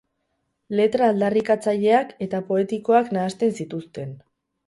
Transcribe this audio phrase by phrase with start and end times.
[0.77, 4.19] Letra aldarrikatzaileak eta poetikoak nahasten zituzten.